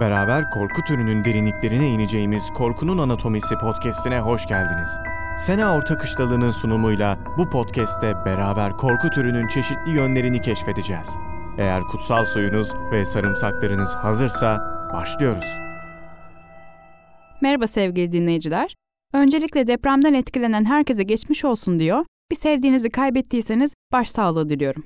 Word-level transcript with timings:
Beraber 0.00 0.50
korku 0.50 0.82
türünün 0.82 1.24
derinliklerine 1.24 1.88
ineceğimiz 1.88 2.50
Korkunun 2.54 2.98
Anatomisi 2.98 3.54
podcast'ine 3.54 4.20
hoş 4.20 4.46
geldiniz. 4.46 4.88
Sena 5.46 5.76
Orta 5.76 5.98
Kışlalı'nın 5.98 6.50
sunumuyla 6.50 7.18
bu 7.38 7.50
podcast'te 7.50 8.14
beraber 8.24 8.76
korku 8.76 9.10
türünün 9.10 9.48
çeşitli 9.48 9.96
yönlerini 9.96 10.42
keşfedeceğiz. 10.42 11.08
Eğer 11.58 11.82
kutsal 11.82 12.24
suyunuz 12.24 12.68
ve 12.92 13.04
sarımsaklarınız 13.04 13.94
hazırsa 13.94 14.58
başlıyoruz. 14.94 15.46
Merhaba 17.40 17.66
sevgili 17.66 18.12
dinleyiciler. 18.12 18.74
Öncelikle 19.12 19.66
depremden 19.66 20.14
etkilenen 20.14 20.64
herkese 20.64 21.02
geçmiş 21.02 21.44
olsun 21.44 21.78
diyor. 21.78 22.04
Bir 22.30 22.36
sevdiğinizi 22.36 22.90
kaybettiyseniz 22.90 23.74
başsağlığı 23.92 24.48
diliyorum. 24.48 24.84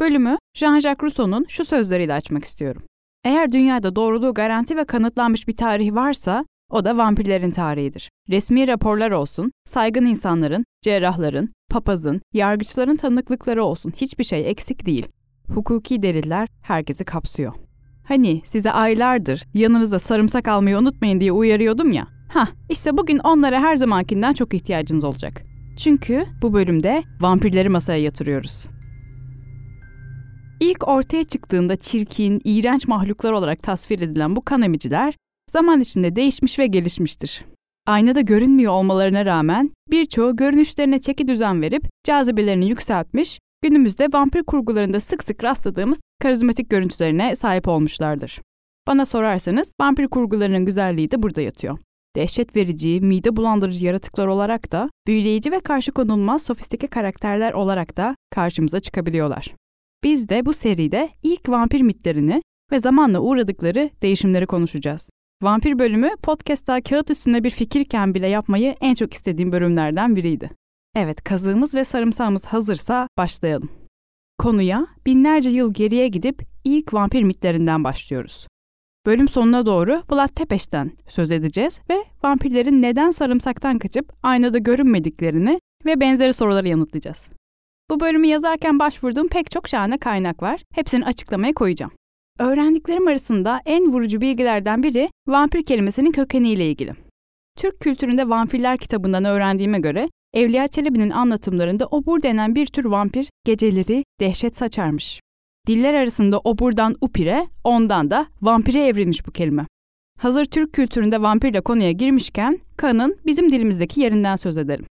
Bölümü 0.00 0.38
Jean-Jacques 0.56 1.02
Rousseau'nun 1.02 1.46
şu 1.48 1.64
sözleriyle 1.64 2.14
açmak 2.14 2.44
istiyorum. 2.44 2.82
Eğer 3.24 3.52
dünyada 3.52 3.96
doğruluğu 3.96 4.34
garanti 4.34 4.76
ve 4.76 4.84
kanıtlanmış 4.84 5.48
bir 5.48 5.56
tarih 5.56 5.94
varsa 5.94 6.44
o 6.70 6.84
da 6.84 6.96
vampirlerin 6.96 7.50
tarihidir. 7.50 8.10
Resmi 8.30 8.68
raporlar 8.68 9.10
olsun, 9.10 9.52
saygın 9.64 10.04
insanların, 10.04 10.64
cerrahların, 10.82 11.52
papazın, 11.70 12.20
yargıçların 12.32 12.96
tanıklıkları 12.96 13.64
olsun 13.64 13.92
hiçbir 13.96 14.24
şey 14.24 14.50
eksik 14.50 14.86
değil. 14.86 15.08
Hukuki 15.54 16.02
deliller 16.02 16.48
herkesi 16.62 17.04
kapsıyor. 17.04 17.52
Hani 18.08 18.42
size 18.44 18.72
aylardır 18.72 19.44
yanınızda 19.54 19.98
sarımsak 19.98 20.48
almayı 20.48 20.78
unutmayın 20.78 21.20
diye 21.20 21.32
uyarıyordum 21.32 21.92
ya. 21.92 22.06
Hah 22.28 22.46
işte 22.68 22.96
bugün 22.96 23.18
onlara 23.18 23.60
her 23.60 23.76
zamankinden 23.76 24.32
çok 24.32 24.54
ihtiyacınız 24.54 25.04
olacak. 25.04 25.42
Çünkü 25.76 26.24
bu 26.42 26.52
bölümde 26.52 27.02
vampirleri 27.20 27.68
masaya 27.68 28.02
yatırıyoruz. 28.02 28.66
İlk 30.60 30.88
ortaya 30.88 31.24
çıktığında 31.24 31.76
çirkin, 31.76 32.40
iğrenç 32.44 32.88
mahluklar 32.88 33.32
olarak 33.32 33.62
tasvir 33.62 34.00
edilen 34.00 34.36
bu 34.36 34.44
kan 34.44 34.62
emiciler 34.62 35.14
zaman 35.50 35.80
içinde 35.80 36.16
değişmiş 36.16 36.58
ve 36.58 36.66
gelişmiştir. 36.66 37.44
Aynada 37.86 38.20
görünmüyor 38.20 38.72
olmalarına 38.72 39.24
rağmen 39.24 39.70
birçoğu 39.90 40.36
görünüşlerine 40.36 41.00
çeki 41.00 41.28
düzen 41.28 41.62
verip 41.62 41.82
cazibelerini 42.04 42.68
yükseltmiş, 42.68 43.38
günümüzde 43.62 44.08
vampir 44.12 44.42
kurgularında 44.42 45.00
sık 45.00 45.24
sık 45.24 45.44
rastladığımız 45.44 46.00
karizmatik 46.22 46.70
görüntülerine 46.70 47.36
sahip 47.36 47.68
olmuşlardır. 47.68 48.40
Bana 48.86 49.04
sorarsanız 49.04 49.72
vampir 49.80 50.08
kurgularının 50.08 50.64
güzelliği 50.64 51.10
de 51.10 51.22
burada 51.22 51.40
yatıyor. 51.40 51.78
Dehşet 52.16 52.56
verici, 52.56 53.00
mide 53.00 53.36
bulandırıcı 53.36 53.86
yaratıklar 53.86 54.26
olarak 54.26 54.72
da, 54.72 54.90
büyüleyici 55.06 55.52
ve 55.52 55.60
karşı 55.60 55.92
konulmaz 55.92 56.42
sofistike 56.42 56.86
karakterler 56.86 57.52
olarak 57.52 57.96
da 57.96 58.16
karşımıza 58.30 58.80
çıkabiliyorlar. 58.80 59.54
Biz 60.04 60.28
de 60.28 60.46
bu 60.46 60.52
seride 60.52 61.10
ilk 61.22 61.48
vampir 61.48 61.80
mitlerini 61.80 62.42
ve 62.72 62.78
zamanla 62.78 63.20
uğradıkları 63.20 63.90
değişimleri 64.02 64.46
konuşacağız. 64.46 65.10
Vampir 65.42 65.78
bölümü 65.78 66.10
podcast'ta 66.22 66.80
kağıt 66.80 67.10
üstünde 67.10 67.44
bir 67.44 67.50
fikirken 67.50 68.14
bile 68.14 68.28
yapmayı 68.28 68.74
en 68.80 68.94
çok 68.94 69.14
istediğim 69.14 69.52
bölümlerden 69.52 70.16
biriydi. 70.16 70.50
Evet, 70.96 71.24
kazığımız 71.24 71.74
ve 71.74 71.84
sarımsağımız 71.84 72.46
hazırsa 72.46 73.08
başlayalım. 73.18 73.70
Konuya 74.38 74.86
binlerce 75.06 75.48
yıl 75.50 75.74
geriye 75.74 76.08
gidip 76.08 76.42
ilk 76.64 76.94
vampir 76.94 77.22
mitlerinden 77.22 77.84
başlıyoruz. 77.84 78.46
Bölüm 79.06 79.28
sonuna 79.28 79.66
doğru 79.66 80.02
Vlad 80.10 80.28
Tepes'ten 80.28 80.92
söz 81.08 81.32
edeceğiz 81.32 81.80
ve 81.90 82.04
vampirlerin 82.24 82.82
neden 82.82 83.10
sarımsaktan 83.10 83.78
kaçıp 83.78 84.12
aynada 84.22 84.58
görünmediklerini 84.58 85.60
ve 85.86 86.00
benzeri 86.00 86.32
soruları 86.32 86.68
yanıtlayacağız. 86.68 87.39
Bu 87.90 88.00
bölümü 88.00 88.26
yazarken 88.26 88.78
başvurduğum 88.78 89.28
pek 89.28 89.50
çok 89.50 89.68
şahane 89.68 89.98
kaynak 89.98 90.42
var. 90.42 90.60
Hepsini 90.74 91.04
açıklamaya 91.04 91.52
koyacağım. 91.54 91.92
Öğrendiklerim 92.38 93.08
arasında 93.08 93.60
en 93.66 93.92
vurucu 93.92 94.20
bilgilerden 94.20 94.82
biri 94.82 95.08
vampir 95.28 95.64
kelimesinin 95.64 96.12
kökeniyle 96.12 96.70
ilgili. 96.70 96.92
Türk 97.58 97.80
kültüründe 97.80 98.28
vampirler 98.28 98.78
kitabından 98.78 99.24
öğrendiğime 99.24 99.80
göre 99.80 100.08
Evliya 100.34 100.68
Çelebi'nin 100.68 101.10
anlatımlarında 101.10 101.86
obur 101.86 102.22
denen 102.22 102.54
bir 102.54 102.66
tür 102.66 102.84
vampir 102.84 103.28
geceleri 103.44 104.04
dehşet 104.20 104.56
saçarmış. 104.56 105.20
Diller 105.66 105.94
arasında 105.94 106.38
oburdan 106.38 106.96
upire, 107.00 107.46
ondan 107.64 108.10
da 108.10 108.26
vampire 108.42 108.86
evrilmiş 108.86 109.26
bu 109.26 109.30
kelime. 109.30 109.66
Hazır 110.18 110.44
Türk 110.44 110.72
kültüründe 110.72 111.22
vampirle 111.22 111.60
konuya 111.60 111.92
girmişken 111.92 112.58
kanın 112.76 113.16
bizim 113.26 113.50
dilimizdeki 113.50 114.00
yerinden 114.00 114.36
söz 114.36 114.58
edelim. 114.58 114.86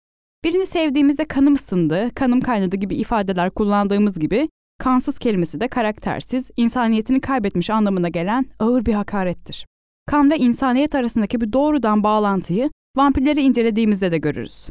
Birini 0.47 0.67
sevdiğimizde 0.67 1.25
kanım 1.25 1.55
ısındı, 1.55 2.11
kanım 2.15 2.41
kaynadı 2.41 2.77
gibi 2.77 2.95
ifadeler 2.95 3.51
kullandığımız 3.51 4.19
gibi 4.19 4.49
kansız 4.79 5.19
kelimesi 5.19 5.61
de 5.61 5.69
karaktersiz, 5.69 6.51
insaniyetini 6.57 7.21
kaybetmiş 7.21 7.71
anlamına 7.71 8.09
gelen 8.09 8.47
ağır 8.59 8.87
bir 8.87 8.93
hakarettir. 8.93 9.67
Kan 10.07 10.31
ve 10.31 10.39
insaniyet 10.39 10.95
arasındaki 10.95 11.41
bu 11.41 11.53
doğrudan 11.53 12.05
bağlantıyı 12.05 12.71
vampirleri 12.97 13.43
incelediğimizde 13.43 14.11
de 14.11 14.19
görürüz. 14.19 14.67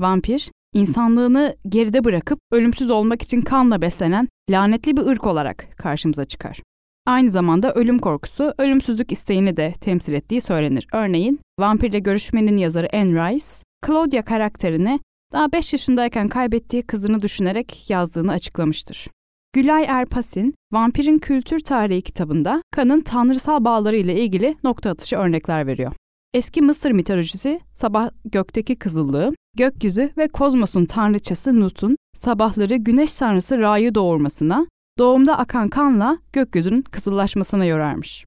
Vampir, 0.00 0.50
insanlığını 0.74 1.56
geride 1.68 2.04
bırakıp 2.04 2.38
ölümsüz 2.52 2.90
olmak 2.90 3.22
için 3.22 3.40
kanla 3.40 3.82
beslenen 3.82 4.28
lanetli 4.50 4.96
bir 4.96 5.06
ırk 5.06 5.26
olarak 5.26 5.78
karşımıza 5.78 6.24
çıkar. 6.24 6.60
Aynı 7.06 7.30
zamanda 7.30 7.72
ölüm 7.72 7.98
korkusu, 7.98 8.54
ölümsüzlük 8.58 9.12
isteğini 9.12 9.56
de 9.56 9.74
temsil 9.80 10.12
ettiği 10.12 10.40
söylenir. 10.40 10.86
Örneğin, 10.92 11.40
Vampirle 11.60 11.98
Görüşmenin 11.98 12.56
yazarı 12.56 12.88
Anne 12.96 13.32
Rice, 13.32 13.46
Claudia 13.86 14.22
karakterini 14.22 15.00
daha 15.32 15.52
5 15.52 15.72
yaşındayken 15.72 16.28
kaybettiği 16.28 16.82
kızını 16.82 17.22
düşünerek 17.22 17.90
yazdığını 17.90 18.32
açıklamıştır. 18.32 19.08
Gülay 19.52 19.84
Erpasin, 19.88 20.54
Vampirin 20.72 21.18
Kültür 21.18 21.60
Tarihi 21.60 22.02
kitabında 22.02 22.62
kanın 22.70 23.00
tanrısal 23.00 23.64
bağları 23.64 23.96
ile 23.96 24.20
ilgili 24.20 24.56
nokta 24.64 24.90
atışı 24.90 25.16
örnekler 25.16 25.66
veriyor. 25.66 25.92
Eski 26.34 26.62
Mısır 26.62 26.90
mitolojisi 26.90 27.60
sabah 27.72 28.10
gökteki 28.24 28.76
kızıllığı, 28.76 29.32
gökyüzü 29.56 30.10
ve 30.16 30.28
kozmosun 30.28 30.84
tanrıçası 30.84 31.60
Nut'un 31.60 31.96
sabahları 32.14 32.76
güneş 32.76 33.14
tanrısı 33.14 33.58
Ra'yı 33.58 33.94
doğurmasına, 33.94 34.66
doğumda 34.98 35.38
akan 35.38 35.68
kanla 35.68 36.18
gökyüzünün 36.32 36.82
kızıllaşmasına 36.82 37.64
yorarmış. 37.64 38.24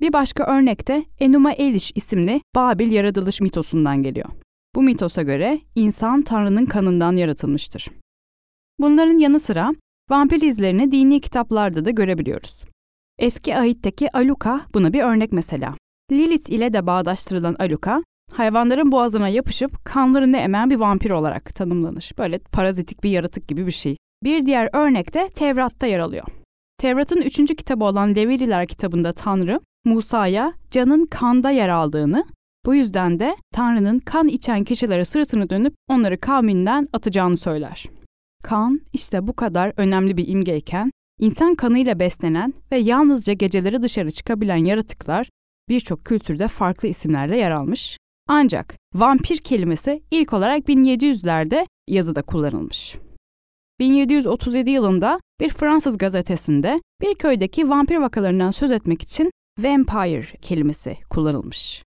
Bir 0.00 0.12
başka 0.12 0.44
örnek 0.44 0.88
de 0.88 1.04
Enuma 1.20 1.52
Elish 1.52 1.92
isimli 1.94 2.40
Babil 2.54 2.92
yaratılış 2.92 3.40
mitosundan 3.40 4.02
geliyor. 4.02 4.28
Bu 4.74 4.82
mitosa 4.82 5.22
göre 5.22 5.60
insan 5.74 6.22
Tanrı'nın 6.22 6.66
kanından 6.66 7.16
yaratılmıştır. 7.16 7.88
Bunların 8.78 9.18
yanı 9.18 9.40
sıra 9.40 9.74
vampir 10.10 10.42
izlerini 10.42 10.92
dini 10.92 11.20
kitaplarda 11.20 11.84
da 11.84 11.90
görebiliyoruz. 11.90 12.62
Eski 13.18 13.56
ahitteki 13.56 14.16
Aluka 14.16 14.60
buna 14.74 14.92
bir 14.92 15.02
örnek 15.02 15.32
mesela. 15.32 15.74
Lilith 16.12 16.50
ile 16.50 16.72
de 16.72 16.86
bağdaştırılan 16.86 17.56
Aluka, 17.58 18.02
hayvanların 18.32 18.92
boğazına 18.92 19.28
yapışıp 19.28 19.84
kanlarını 19.84 20.36
emen 20.36 20.70
bir 20.70 20.76
vampir 20.76 21.10
olarak 21.10 21.54
tanımlanır. 21.54 22.12
Böyle 22.18 22.38
parazitik 22.52 23.04
bir 23.04 23.10
yaratık 23.10 23.48
gibi 23.48 23.66
bir 23.66 23.72
şey. 23.72 23.96
Bir 24.24 24.46
diğer 24.46 24.68
örnek 24.72 25.14
de 25.14 25.28
Tevrat'ta 25.28 25.86
yer 25.86 25.98
alıyor. 25.98 26.24
Tevrat'ın 26.78 27.20
üçüncü 27.20 27.56
kitabı 27.56 27.84
olan 27.84 28.14
Levililer 28.14 28.66
kitabında 28.66 29.12
Tanrı, 29.12 29.60
Musa'ya 29.84 30.52
canın 30.70 31.06
kanda 31.06 31.50
yer 31.50 31.68
aldığını, 31.68 32.24
bu 32.66 32.74
yüzden 32.74 33.18
de 33.18 33.36
Tanrı'nın 33.52 33.98
kan 33.98 34.28
içen 34.28 34.64
kişilere 34.64 35.04
sırtını 35.04 35.50
dönüp 35.50 35.74
onları 35.88 36.20
kavminden 36.20 36.86
atacağını 36.92 37.36
söyler. 37.36 37.86
Kan 38.42 38.80
işte 38.92 39.26
bu 39.26 39.32
kadar 39.32 39.72
önemli 39.76 40.16
bir 40.16 40.28
imgeyken, 40.28 40.90
insan 41.18 41.54
kanıyla 41.54 41.98
beslenen 42.00 42.54
ve 42.72 42.78
yalnızca 42.78 43.32
geceleri 43.32 43.82
dışarı 43.82 44.10
çıkabilen 44.10 44.64
yaratıklar 44.64 45.28
birçok 45.68 46.04
kültürde 46.04 46.48
farklı 46.48 46.88
isimlerle 46.88 47.38
yer 47.38 47.50
almış. 47.50 47.98
Ancak 48.28 48.74
vampir 48.94 49.36
kelimesi 49.36 50.02
ilk 50.10 50.32
olarak 50.32 50.58
1700'lerde 50.58 51.66
yazıda 51.88 52.22
kullanılmış. 52.22 52.96
1737 53.78 54.70
yılında 54.70 55.20
bir 55.40 55.48
Fransız 55.48 55.98
gazetesinde 55.98 56.80
bir 57.02 57.14
köydeki 57.14 57.68
vampir 57.68 57.96
vakalarından 57.96 58.50
söz 58.50 58.72
etmek 58.72 59.02
için 59.02 59.30
vampire 59.58 60.26
kelimesi 60.42 60.96
kullanılmış. 61.10 61.82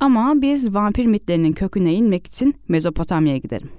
Ama 0.00 0.42
biz 0.42 0.74
vampir 0.74 1.06
mitlerinin 1.06 1.52
köküne 1.52 1.94
inmek 1.94 2.26
için 2.26 2.54
Mezopotamya'ya 2.68 3.38
gidelim. 3.38 3.70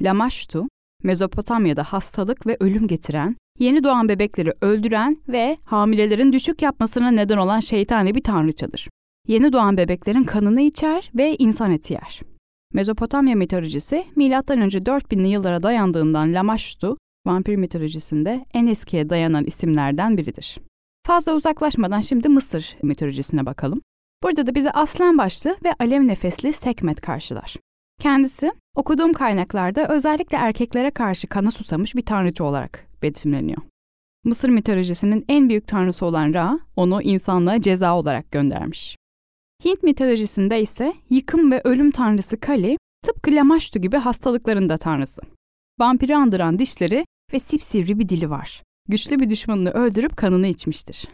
Lamashtu, 0.00 0.68
Mezopotamya'da 1.02 1.82
hastalık 1.82 2.46
ve 2.46 2.56
ölüm 2.60 2.86
getiren, 2.86 3.36
yeni 3.58 3.84
doğan 3.84 4.08
bebekleri 4.08 4.52
öldüren 4.60 5.16
ve 5.28 5.56
hamilelerin 5.66 6.32
düşük 6.32 6.62
yapmasına 6.62 7.10
neden 7.10 7.36
olan 7.36 7.60
şeytani 7.60 8.14
bir 8.14 8.22
tanrıçadır. 8.22 8.88
Yeni 9.28 9.52
doğan 9.52 9.76
bebeklerin 9.76 10.24
kanını 10.24 10.60
içer 10.60 11.10
ve 11.14 11.36
insan 11.38 11.70
eti 11.72 11.92
yer. 11.92 12.20
Mezopotamya 12.72 13.36
mitolojisi 13.36 14.04
M.Ö. 14.16 14.28
4000'li 14.28 15.28
yıllara 15.28 15.62
dayandığından 15.62 16.34
Lamashtu, 16.34 16.98
vampir 17.26 17.56
mitolojisinde 17.56 18.44
en 18.54 18.66
eskiye 18.66 19.10
dayanan 19.10 19.44
isimlerden 19.44 20.16
biridir. 20.16 20.58
Fazla 21.06 21.34
uzaklaşmadan 21.34 22.00
şimdi 22.00 22.28
Mısır 22.28 22.76
mitolojisine 22.82 23.46
bakalım. 23.46 23.80
Burada 24.22 24.46
da 24.46 24.54
bizi 24.54 24.70
aslan 24.70 25.18
başlı 25.18 25.56
ve 25.64 25.74
alev 25.78 26.06
nefesli 26.06 26.52
Sekmet 26.52 27.00
karşılar. 27.00 27.56
Kendisi 28.00 28.52
okuduğum 28.76 29.12
kaynaklarda 29.12 29.88
özellikle 29.88 30.36
erkeklere 30.36 30.90
karşı 30.90 31.26
kana 31.26 31.50
susamış 31.50 31.94
bir 31.94 32.00
tanrıçı 32.00 32.44
olarak 32.44 32.86
betimleniyor. 33.02 33.62
Mısır 34.24 34.48
mitolojisinin 34.48 35.24
en 35.28 35.48
büyük 35.48 35.68
tanrısı 35.68 36.06
olan 36.06 36.34
Ra, 36.34 36.60
onu 36.76 37.02
insanlığa 37.02 37.62
ceza 37.62 37.96
olarak 37.96 38.30
göndermiş. 38.30 38.96
Hint 39.64 39.82
mitolojisinde 39.82 40.62
ise 40.62 40.92
yıkım 41.10 41.52
ve 41.52 41.60
ölüm 41.64 41.90
tanrısı 41.90 42.40
Kali, 42.40 42.78
tıpkı 43.04 43.30
Lamashtu 43.30 43.78
gibi 43.78 43.96
hastalıkların 43.96 44.68
da 44.68 44.76
tanrısı. 44.76 45.22
Vampiri 45.80 46.16
andıran 46.16 46.58
dişleri 46.58 47.04
ve 47.32 47.38
sipsivri 47.38 47.98
bir 47.98 48.08
dili 48.08 48.30
var. 48.30 48.62
Güçlü 48.88 49.20
bir 49.20 49.30
düşmanını 49.30 49.70
öldürüp 49.70 50.16
kanını 50.16 50.46
içmiştir. 50.46 51.08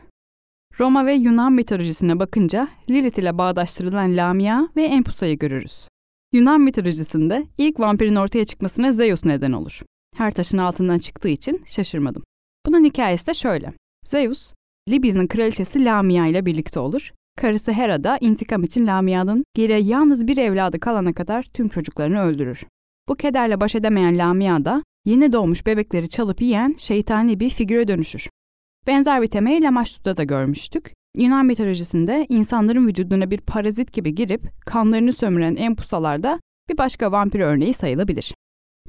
Roma 0.80 1.06
ve 1.06 1.14
Yunan 1.14 1.52
mitolojisine 1.52 2.18
bakınca 2.18 2.68
Lilith 2.90 3.18
ile 3.18 3.38
bağdaştırılan 3.38 4.16
Lamia 4.16 4.68
ve 4.76 4.84
Empusa'yı 4.84 5.38
görürüz. 5.38 5.88
Yunan 6.32 6.60
mitolojisinde 6.60 7.46
ilk 7.58 7.80
vampirin 7.80 8.16
ortaya 8.16 8.44
çıkmasına 8.44 8.92
Zeus 8.92 9.24
neden 9.24 9.52
olur. 9.52 9.82
Her 10.16 10.30
taşın 10.30 10.58
altından 10.58 10.98
çıktığı 10.98 11.28
için 11.28 11.62
şaşırmadım. 11.66 12.24
Bunun 12.66 12.84
hikayesi 12.84 13.26
de 13.26 13.34
şöyle. 13.34 13.72
Zeus, 14.04 14.52
Libya'nın 14.88 15.26
kraliçesi 15.26 15.84
Lamia 15.84 16.26
ile 16.26 16.46
birlikte 16.46 16.80
olur. 16.80 17.12
Karısı 17.40 17.72
Hera 17.72 18.04
da 18.04 18.18
intikam 18.20 18.62
için 18.62 18.86
Lamia'nın 18.86 19.44
geriye 19.54 19.80
yalnız 19.80 20.28
bir 20.28 20.36
evladı 20.36 20.78
kalana 20.78 21.12
kadar 21.12 21.42
tüm 21.42 21.68
çocuklarını 21.68 22.20
öldürür. 22.20 22.66
Bu 23.08 23.14
kederle 23.14 23.60
baş 23.60 23.74
edemeyen 23.74 24.18
Lamia 24.18 24.64
da 24.64 24.82
yeni 25.04 25.32
doğmuş 25.32 25.66
bebekleri 25.66 26.08
çalıp 26.08 26.42
yiyen 26.42 26.74
şeytani 26.78 27.40
bir 27.40 27.50
figüre 27.50 27.88
dönüşür. 27.88 28.28
Benzer 28.86 29.22
bir 29.22 29.26
temayı 29.26 29.62
Lamashtu'da 29.62 30.16
da 30.16 30.24
görmüştük. 30.24 30.92
Yunan 31.16 31.46
mitolojisinde 31.46 32.26
insanların 32.28 32.86
vücuduna 32.86 33.30
bir 33.30 33.40
parazit 33.40 33.92
gibi 33.92 34.14
girip 34.14 34.66
kanlarını 34.66 35.12
sömüren 35.12 35.56
empusalar 35.56 36.22
da 36.22 36.40
bir 36.68 36.78
başka 36.78 37.12
vampir 37.12 37.40
örneği 37.40 37.74
sayılabilir. 37.74 38.34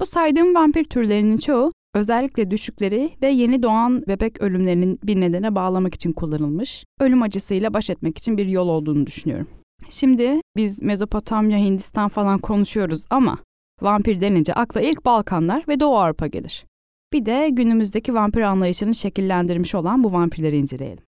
Bu 0.00 0.06
saydığım 0.06 0.54
vampir 0.54 0.84
türlerinin 0.84 1.38
çoğu 1.38 1.72
özellikle 1.94 2.50
düşükleri 2.50 3.10
ve 3.22 3.28
yeni 3.30 3.62
doğan 3.62 4.06
bebek 4.06 4.40
ölümlerinin 4.40 4.98
bir 5.02 5.20
nedene 5.20 5.54
bağlamak 5.54 5.94
için 5.94 6.12
kullanılmış, 6.12 6.84
ölüm 7.00 7.22
acısıyla 7.22 7.74
baş 7.74 7.90
etmek 7.90 8.18
için 8.18 8.38
bir 8.38 8.46
yol 8.46 8.68
olduğunu 8.68 9.06
düşünüyorum. 9.06 9.48
Şimdi 9.88 10.40
biz 10.56 10.82
Mezopotamya, 10.82 11.58
Hindistan 11.58 12.08
falan 12.08 12.38
konuşuyoruz 12.38 13.04
ama 13.10 13.38
vampir 13.82 14.20
denince 14.20 14.54
akla 14.54 14.80
ilk 14.80 15.04
Balkanlar 15.04 15.64
ve 15.68 15.80
Doğu 15.80 15.96
Avrupa 15.96 16.26
gelir. 16.26 16.64
Bir 17.16 17.26
de 17.26 17.48
günümüzdeki 17.48 18.14
vampir 18.14 18.40
anlayışını 18.40 18.94
şekillendirmiş 18.94 19.74
olan 19.74 20.04
bu 20.04 20.12
vampirleri 20.12 20.56
inceleyelim. 20.56 21.04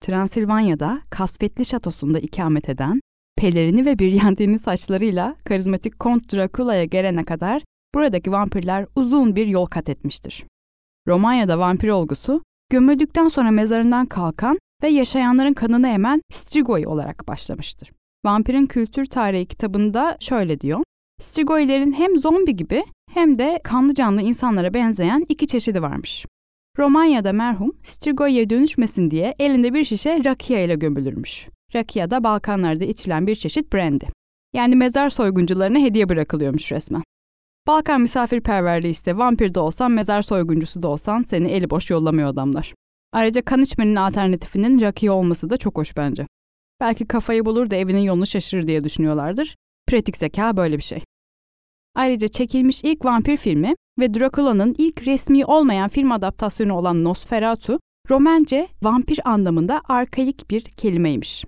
Transilvanya'da 0.00 1.00
kasvetli 1.10 1.64
şatosunda 1.64 2.18
ikamet 2.18 2.68
eden, 2.68 3.00
pelerini 3.36 3.86
ve 3.86 3.98
brilyantinli 3.98 4.58
saçlarıyla 4.58 5.36
karizmatik 5.44 6.00
Kont 6.00 6.32
Drakula'ya 6.32 6.84
gelene 6.84 7.24
kadar 7.24 7.62
buradaki 7.94 8.32
vampirler 8.32 8.86
uzun 8.96 9.36
bir 9.36 9.46
yol 9.46 9.66
kat 9.66 9.88
etmiştir. 9.88 10.44
Romanya'da 11.08 11.58
vampir 11.58 11.88
olgusu, 11.88 12.42
gömüldükten 12.70 13.28
sonra 13.28 13.50
mezarından 13.50 14.06
kalkan 14.06 14.58
ve 14.82 14.88
yaşayanların 14.88 15.54
kanını 15.54 15.88
emen 15.88 16.22
Strigoi 16.30 16.86
olarak 16.86 17.28
başlamıştır. 17.28 17.92
Vampirin 18.24 18.66
Kültür 18.66 19.04
Tarihi 19.04 19.46
kitabında 19.46 20.16
şöyle 20.20 20.60
diyor. 20.60 20.80
Strigoilerin 21.20 21.92
hem 21.92 22.18
zombi 22.18 22.56
gibi 22.56 22.84
hem 23.10 23.38
de 23.38 23.60
kanlı 23.64 23.94
canlı 23.94 24.22
insanlara 24.22 24.74
benzeyen 24.74 25.24
iki 25.28 25.46
çeşidi 25.46 25.82
varmış. 25.82 26.26
Romanya'da 26.78 27.32
merhum 27.32 27.72
Strigoi'ye 27.82 28.50
dönüşmesin 28.50 29.10
diye 29.10 29.34
elinde 29.38 29.74
bir 29.74 29.84
şişe 29.84 30.24
rakia 30.24 30.58
ile 30.58 30.74
gömülürmüş. 30.74 31.48
Rakia 31.74 32.10
da 32.10 32.24
Balkanlarda 32.24 32.84
içilen 32.84 33.26
bir 33.26 33.34
çeşit 33.34 33.72
brandy. 33.72 34.04
Yani 34.54 34.76
mezar 34.76 35.10
soyguncularına 35.10 35.78
hediye 35.78 36.08
bırakılıyormuş 36.08 36.72
resmen. 36.72 37.02
Balkan 37.66 38.00
misafirperverliği 38.00 38.90
işte 38.90 39.16
vampir 39.16 39.54
de 39.54 39.60
olsan 39.60 39.92
mezar 39.92 40.22
soyguncusu 40.22 40.82
da 40.82 40.88
olsan 40.88 41.22
seni 41.22 41.48
eli 41.48 41.70
boş 41.70 41.90
yollamıyor 41.90 42.28
adamlar. 42.28 42.74
Ayrıca 43.12 43.42
kan 43.42 43.62
içmenin 43.62 43.96
alternatifinin 43.96 44.80
rakia 44.80 45.12
olması 45.12 45.50
da 45.50 45.56
çok 45.56 45.78
hoş 45.78 45.96
bence. 45.96 46.26
Belki 46.80 47.06
kafayı 47.06 47.44
bulur 47.44 47.70
da 47.70 47.76
evinin 47.76 48.00
yolunu 48.00 48.26
şaşırır 48.26 48.66
diye 48.66 48.84
düşünüyorlardır. 48.84 49.56
Pratik 49.86 50.16
zeka 50.16 50.56
böyle 50.56 50.76
bir 50.76 50.82
şey. 50.82 51.02
Ayrıca 51.94 52.28
çekilmiş 52.28 52.84
ilk 52.84 53.04
vampir 53.04 53.36
filmi 53.36 53.74
ve 54.00 54.14
Dracula'nın 54.14 54.74
ilk 54.78 55.06
resmi 55.06 55.44
olmayan 55.44 55.88
film 55.88 56.12
adaptasyonu 56.12 56.74
olan 56.74 57.04
Nosferatu, 57.04 57.80
Romence 58.10 58.68
vampir 58.82 59.20
anlamında 59.24 59.82
arkaik 59.88 60.50
bir 60.50 60.62
kelimeymiş. 60.62 61.44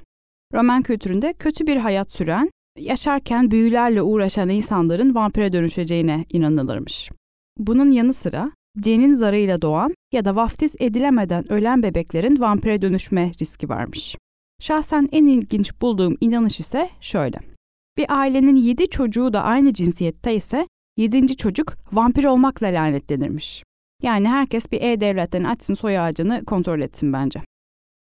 Roman 0.54 0.82
kültüründe 0.82 1.32
kötü 1.32 1.66
bir 1.66 1.76
hayat 1.76 2.12
süren, 2.12 2.50
yaşarken 2.78 3.50
büyülerle 3.50 4.02
uğraşan 4.02 4.48
insanların 4.48 5.14
vampire 5.14 5.52
dönüşeceğine 5.52 6.24
inanılırmış. 6.30 7.10
Bunun 7.58 7.90
yanı 7.90 8.12
sıra 8.12 8.52
cenin 8.80 9.14
zarıyla 9.14 9.62
doğan 9.62 9.94
ya 10.12 10.24
da 10.24 10.36
vaftiz 10.36 10.74
edilemeden 10.78 11.52
ölen 11.52 11.82
bebeklerin 11.82 12.40
vampire 12.40 12.82
dönüşme 12.82 13.32
riski 13.40 13.68
varmış. 13.68 14.16
Şahsen 14.60 15.08
en 15.12 15.26
ilginç 15.26 15.80
bulduğum 15.80 16.16
inanış 16.20 16.60
ise 16.60 16.90
şöyle. 17.00 17.55
Bir 17.98 18.06
ailenin 18.08 18.56
yedi 18.56 18.90
çocuğu 18.90 19.32
da 19.32 19.42
aynı 19.42 19.72
cinsiyette 19.72 20.34
ise 20.34 20.66
yedinci 20.96 21.36
çocuk 21.36 21.76
vampir 21.92 22.24
olmakla 22.24 22.66
lanetlenirmiş. 22.66 23.62
Yani 24.02 24.28
herkes 24.28 24.72
bir 24.72 24.82
E-Devlet'ten 24.82 25.44
açsın 25.44 25.74
soy 25.74 25.98
ağacını 25.98 26.44
kontrol 26.44 26.80
etsin 26.80 27.12
bence. 27.12 27.40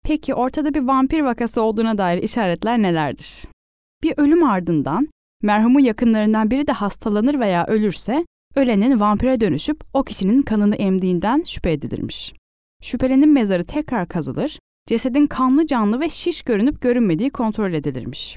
Peki 0.05 0.35
ortada 0.35 0.75
bir 0.75 0.81
vampir 0.81 1.21
vakası 1.21 1.63
olduğuna 1.63 1.99
dair 1.99 2.23
işaretler 2.23 2.83
nelerdir? 2.83 3.45
Bir 4.03 4.15
ölüm 4.17 4.45
ardından 4.45 5.09
merhumun 5.43 5.81
yakınlarından 5.81 6.51
biri 6.51 6.67
de 6.67 6.73
hastalanır 6.73 7.41
veya 7.41 7.67
ölürse 7.67 8.25
ölenin 8.55 9.01
vampire 9.01 9.41
dönüşüp 9.41 9.81
o 9.95 10.05
kişinin 10.05 10.43
kanını 10.43 10.77
emdiğinden 10.77 11.43
şüphe 11.43 11.73
edilirmiş. 11.73 12.35
Şüphelenin 12.83 13.29
mezarı 13.29 13.67
tekrar 13.67 14.09
kazılır, 14.09 14.59
cesedin 14.87 15.27
kanlı 15.27 15.67
canlı 15.67 16.01
ve 16.01 16.09
şiş 16.09 16.43
görünüp 16.43 16.81
görünmediği 16.81 17.31
kontrol 17.31 17.73
edilirmiş. 17.73 18.37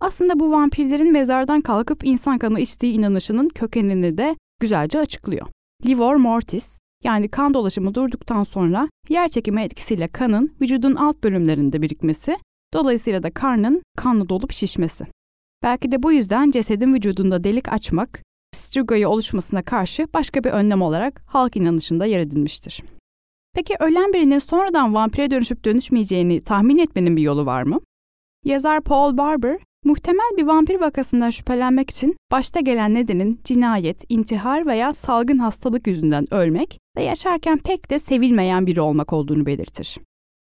Aslında 0.00 0.40
bu 0.40 0.52
vampirlerin 0.52 1.12
mezardan 1.12 1.60
kalkıp 1.60 2.04
insan 2.04 2.38
kanı 2.38 2.60
içtiği 2.60 2.92
inanışının 2.92 3.48
kökenini 3.48 4.18
de 4.18 4.36
güzelce 4.60 4.98
açıklıyor. 4.98 5.46
Livor 5.86 6.16
mortis, 6.16 6.78
yani 7.04 7.28
kan 7.28 7.54
dolaşımı 7.54 7.94
durduktan 7.94 8.42
sonra 8.42 8.88
yer 9.08 9.28
çekimi 9.28 9.62
etkisiyle 9.62 10.08
kanın 10.08 10.54
vücudun 10.60 10.94
alt 10.94 11.24
bölümlerinde 11.24 11.82
birikmesi, 11.82 12.36
dolayısıyla 12.74 13.22
da 13.22 13.30
karnın 13.30 13.82
kanlı 13.96 14.28
dolup 14.28 14.52
şişmesi. 14.52 15.06
Belki 15.62 15.90
de 15.90 16.02
bu 16.02 16.12
yüzden 16.12 16.50
cesedin 16.50 16.94
vücudunda 16.94 17.44
delik 17.44 17.72
açmak, 17.72 18.22
strigoi 18.54 19.06
oluşmasına 19.06 19.62
karşı 19.62 20.06
başka 20.14 20.44
bir 20.44 20.50
önlem 20.50 20.82
olarak 20.82 21.22
halk 21.26 21.56
inanışında 21.56 22.06
yer 22.06 22.20
edilmiştir. 22.20 22.82
Peki 23.54 23.74
ölen 23.80 24.12
birinin 24.12 24.38
sonradan 24.38 24.94
vampire 24.94 25.30
dönüşüp 25.30 25.64
dönüşmeyeceğini 25.64 26.44
tahmin 26.44 26.78
etmenin 26.78 27.16
bir 27.16 27.22
yolu 27.22 27.46
var 27.46 27.62
mı? 27.62 27.80
Yazar 28.44 28.80
Paul 28.80 29.16
Barber, 29.16 29.58
Muhtemel 29.84 30.30
bir 30.36 30.42
vampir 30.42 30.80
vakasından 30.80 31.30
şüphelenmek 31.30 31.90
için 31.90 32.16
başta 32.32 32.60
gelen 32.60 32.94
nedenin 32.94 33.40
cinayet, 33.44 34.04
intihar 34.08 34.66
veya 34.66 34.92
salgın 34.92 35.38
hastalık 35.38 35.86
yüzünden 35.86 36.34
ölmek 36.34 36.78
ve 36.96 37.02
yaşarken 37.02 37.58
pek 37.58 37.90
de 37.90 37.98
sevilmeyen 37.98 38.66
biri 38.66 38.80
olmak 38.80 39.12
olduğunu 39.12 39.46
belirtir. 39.46 39.98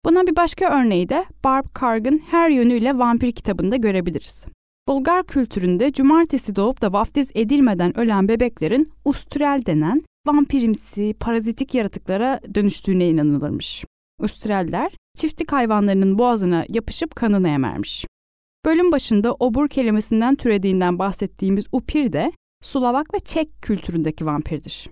Buna 0.05 0.27
bir 0.27 0.37
başka 0.37 0.81
örneği 0.81 1.09
de 1.09 1.25
Barb 1.45 1.65
Cargan 1.81 2.21
her 2.31 2.51
yönüyle 2.51 2.99
vampir 2.99 3.33
kitabında 3.33 3.77
görebiliriz. 3.77 4.47
Bulgar 4.89 5.27
kültüründe 5.27 5.93
cumartesi 5.93 6.57
doğup 6.57 6.83
da 6.83 6.93
vaftiz 6.93 7.31
edilmeden 7.35 7.99
ölen 7.99 8.29
bebeklerin 8.29 8.93
ustrel 9.05 9.59
denen 9.67 10.03
vampirimsi, 10.27 11.15
parazitik 11.21 11.75
yaratıklara 11.75 12.41
dönüştüğüne 12.55 13.09
inanılırmış. 13.09 13.85
Ustreller, 14.21 14.93
çiftlik 15.17 15.53
hayvanlarının 15.53 16.19
boğazına 16.19 16.65
yapışıp 16.69 17.17
kanını 17.17 17.49
emermiş. 17.49 18.05
Bölüm 18.65 18.93
başında 18.93 19.35
obur 19.35 19.69
kelimesinden 19.69 20.35
türediğinden 20.35 20.99
bahsettiğimiz 20.99 21.67
upir 21.73 22.13
de 22.13 22.33
Sulavak 22.63 23.15
ve 23.15 23.19
Çek 23.19 23.49
kültüründeki 23.63 24.27
vampirdir. 24.27 24.91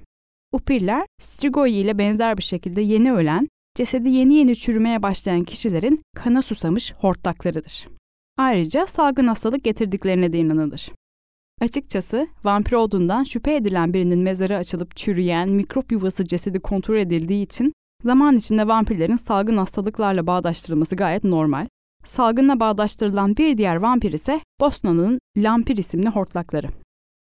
Upirler, 0.52 1.06
Strigoi 1.20 1.70
ile 1.70 1.98
benzer 1.98 2.38
bir 2.38 2.42
şekilde 2.42 2.80
yeni 2.80 3.12
ölen, 3.12 3.48
cesedi 3.74 4.08
yeni 4.08 4.34
yeni 4.34 4.56
çürümeye 4.56 5.02
başlayan 5.02 5.44
kişilerin 5.44 6.02
kana 6.16 6.42
susamış 6.42 6.94
hortlaklarıdır. 6.94 7.88
Ayrıca 8.38 8.86
salgın 8.86 9.26
hastalık 9.26 9.64
getirdiklerine 9.64 10.32
de 10.32 10.38
inanılır. 10.38 10.92
Açıkçası 11.60 12.26
vampir 12.44 12.72
olduğundan 12.72 13.24
şüphe 13.24 13.54
edilen 13.54 13.92
birinin 13.92 14.18
mezarı 14.18 14.56
açılıp 14.56 14.96
çürüyen 14.96 15.48
mikrop 15.48 15.92
yuvası 15.92 16.26
cesedi 16.26 16.60
kontrol 16.60 16.96
edildiği 16.96 17.42
için 17.42 17.72
zaman 18.02 18.36
içinde 18.36 18.68
vampirlerin 18.68 19.16
salgın 19.16 19.56
hastalıklarla 19.56 20.26
bağdaştırılması 20.26 20.96
gayet 20.96 21.24
normal 21.24 21.66
Salgınla 22.04 22.60
bağdaştırılan 22.60 23.36
bir 23.36 23.58
diğer 23.58 23.76
vampir 23.76 24.12
ise 24.12 24.40
Bosna'nın 24.60 25.18
Lampir 25.36 25.76
isimli 25.76 26.08
hortlakları. 26.08 26.68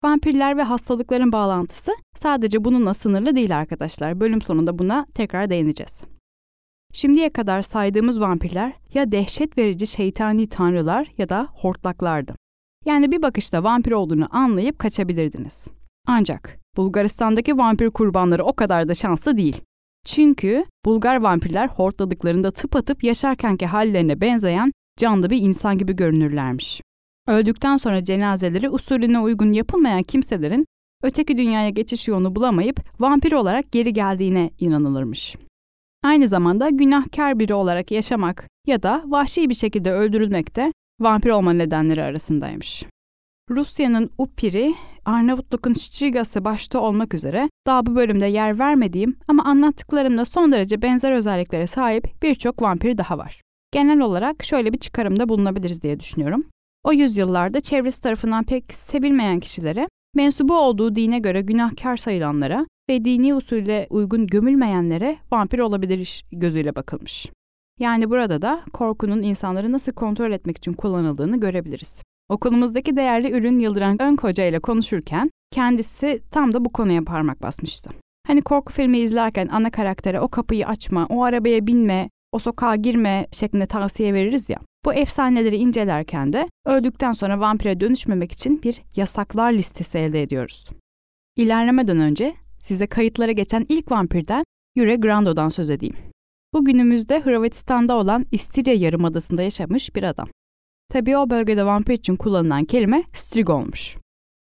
Vampirler 0.03 0.57
ve 0.57 0.63
hastalıkların 0.63 1.31
bağlantısı 1.31 1.91
sadece 2.15 2.63
bununla 2.63 2.93
sınırlı 2.93 3.35
değil 3.35 3.57
arkadaşlar. 3.57 4.19
Bölüm 4.19 4.41
sonunda 4.41 4.79
buna 4.79 5.05
tekrar 5.13 5.49
değineceğiz. 5.49 6.03
Şimdiye 6.93 7.29
kadar 7.33 7.61
saydığımız 7.61 8.21
vampirler 8.21 8.73
ya 8.93 9.11
dehşet 9.11 9.57
verici 9.57 9.87
şeytani 9.87 10.49
tanrılar 10.49 11.07
ya 11.17 11.29
da 11.29 11.47
hortlaklardı. 11.53 12.35
Yani 12.85 13.11
bir 13.11 13.21
bakışta 13.21 13.63
vampir 13.63 13.91
olduğunu 13.91 14.27
anlayıp 14.31 14.79
kaçabilirdiniz. 14.79 15.67
Ancak 16.07 16.59
Bulgaristan'daki 16.77 17.57
vampir 17.57 17.89
kurbanları 17.89 18.43
o 18.43 18.53
kadar 18.53 18.87
da 18.87 18.93
şanslı 18.93 19.37
değil. 19.37 19.61
Çünkü 20.05 20.65
Bulgar 20.85 21.21
vampirler 21.21 21.67
hortladıklarında 21.67 22.51
tıpatıp 22.51 23.03
yaşarkenki 23.03 23.65
hallerine 23.65 24.21
benzeyen 24.21 24.71
canlı 24.99 25.29
bir 25.29 25.37
insan 25.37 25.77
gibi 25.77 25.95
görünürlermiş. 25.95 26.81
Öldükten 27.27 27.77
sonra 27.77 28.03
cenazeleri 28.03 28.69
usulüne 28.69 29.19
uygun 29.19 29.51
yapılmayan 29.51 30.03
kimselerin 30.03 30.65
öteki 31.03 31.37
dünyaya 31.37 31.69
geçiş 31.69 32.07
yolunu 32.07 32.35
bulamayıp 32.35 32.79
vampir 32.99 33.31
olarak 33.31 33.71
geri 33.71 33.93
geldiğine 33.93 34.51
inanılırmış. 34.59 35.35
Aynı 36.03 36.27
zamanda 36.27 36.69
günahkar 36.69 37.39
biri 37.39 37.53
olarak 37.53 37.91
yaşamak 37.91 38.47
ya 38.67 38.83
da 38.83 39.03
vahşi 39.05 39.49
bir 39.49 39.53
şekilde 39.53 39.91
öldürülmek 39.91 40.55
de 40.55 40.73
vampir 40.99 41.29
olma 41.29 41.53
nedenleri 41.53 42.03
arasındaymış. 42.03 42.85
Rusya'nın 43.49 44.09
Upiri, 44.17 44.73
Arnavutluk'un 45.05 45.73
Şçigası 45.73 46.45
başta 46.45 46.79
olmak 46.79 47.13
üzere 47.13 47.49
daha 47.67 47.85
bu 47.85 47.95
bölümde 47.95 48.25
yer 48.25 48.59
vermediğim 48.59 49.17
ama 49.27 49.43
anlattıklarımda 49.43 50.25
son 50.25 50.51
derece 50.51 50.81
benzer 50.81 51.11
özelliklere 51.11 51.67
sahip 51.67 52.07
birçok 52.21 52.61
vampir 52.61 52.97
daha 52.97 53.17
var. 53.17 53.41
Genel 53.71 53.99
olarak 53.99 54.43
şöyle 54.43 54.73
bir 54.73 54.77
çıkarımda 54.77 55.29
bulunabiliriz 55.29 55.81
diye 55.81 55.99
düşünüyorum. 55.99 56.45
O 56.83 56.93
yüzyıllarda 56.93 57.59
çevresi 57.59 58.01
tarafından 58.01 58.43
pek 58.43 58.73
sevilmeyen 58.73 59.39
kişilere, 59.39 59.87
mensubu 60.15 60.57
olduğu 60.59 60.95
dine 60.95 61.19
göre 61.19 61.41
günahkar 61.41 61.97
sayılanlara 61.97 62.67
ve 62.89 63.05
dini 63.05 63.35
usule 63.35 63.87
uygun 63.89 64.27
gömülmeyenlere 64.27 65.17
vampir 65.31 65.59
olabilir 65.59 66.25
gözüyle 66.31 66.75
bakılmış. 66.75 67.25
Yani 67.79 68.09
burada 68.09 68.41
da 68.41 68.63
korkunun 68.73 69.21
insanları 69.21 69.71
nasıl 69.71 69.91
kontrol 69.91 70.31
etmek 70.31 70.57
için 70.57 70.73
kullanıldığını 70.73 71.39
görebiliriz. 71.39 72.01
Okulumuzdaki 72.29 72.95
değerli 72.95 73.31
ürün 73.31 73.59
Yıldıran 73.59 74.01
Önkoca 74.01 74.45
ile 74.45 74.59
konuşurken 74.59 75.29
kendisi 75.51 76.21
tam 76.31 76.53
da 76.53 76.65
bu 76.65 76.69
konuya 76.69 77.03
parmak 77.03 77.41
basmıştı. 77.41 77.89
Hani 78.27 78.41
korku 78.41 78.73
filmi 78.73 78.97
izlerken 78.97 79.47
ana 79.47 79.71
karaktere 79.71 80.19
o 80.19 80.27
kapıyı 80.27 80.67
açma, 80.67 81.05
o 81.09 81.23
arabaya 81.23 81.67
binme, 81.67 82.09
o 82.31 82.39
sokağa 82.39 82.75
girme 82.75 83.27
şeklinde 83.31 83.65
tavsiye 83.65 84.13
veririz 84.13 84.49
ya. 84.49 84.57
Bu 84.85 84.93
efsaneleri 84.93 85.55
incelerken 85.55 86.33
de 86.33 86.49
öldükten 86.65 87.13
sonra 87.13 87.39
vampire 87.39 87.79
dönüşmemek 87.79 88.31
için 88.31 88.63
bir 88.63 88.81
yasaklar 88.95 89.51
listesi 89.51 89.97
elde 89.97 90.21
ediyoruz. 90.21 90.69
İlerlemeden 91.35 91.99
önce 91.99 92.33
size 92.59 92.87
kayıtlara 92.87 93.31
geçen 93.31 93.65
ilk 93.69 93.91
vampirden 93.91 94.43
Jure 94.77 94.95
Grando'dan 94.95 95.49
söz 95.49 95.69
edeyim. 95.69 95.95
Bu 96.53 96.65
günümüzde 96.65 97.19
Hırvatistan'da 97.19 97.95
olan 97.95 98.25
İstirya 98.31 98.73
Yarımadası'nda 98.73 99.43
yaşamış 99.43 99.95
bir 99.95 100.03
adam. 100.03 100.27
Tabii 100.93 101.17
o 101.17 101.29
bölgede 101.29 101.65
vampir 101.65 101.93
için 101.93 102.15
kullanılan 102.15 102.65
kelime 102.65 103.03
Strigon'muş. 103.13 103.97